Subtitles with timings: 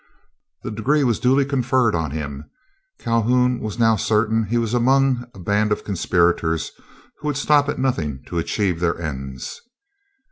[0.63, 2.49] The degree was duly conferred on him.
[2.97, 6.71] Calhoun was now certain he was among a band of conspirators
[7.19, 9.61] who would stop at nothing to achieve their ends.